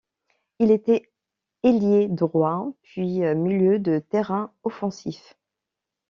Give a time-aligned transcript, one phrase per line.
[0.57, 1.11] Il était
[1.61, 5.37] ailier droit puis milieu de terrain offensif.